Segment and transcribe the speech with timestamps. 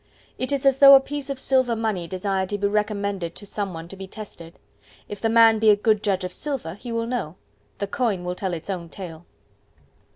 [0.39, 3.71] —It is as though a piece of silver money desired to be recommended to some
[3.71, 4.57] one to be tested.
[5.07, 7.35] If the man be a good judge of silver, he will know:
[7.77, 9.27] the coin will tell its own tale.